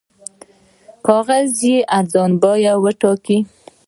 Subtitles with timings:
[1.05, 3.39] کاغذ یې ارزان بیه وټاکئ.